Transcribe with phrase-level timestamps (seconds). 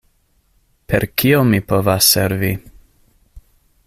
[0.93, 2.51] Per kio mi povas servi?